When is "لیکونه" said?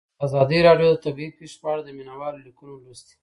2.47-2.73